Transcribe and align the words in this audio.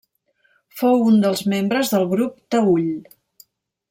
Fou 0.79 1.03
un 1.09 1.19
dels 1.25 1.43
membres 1.53 1.91
del 1.95 2.07
Grup 2.17 2.39
Taüll. 2.57 2.89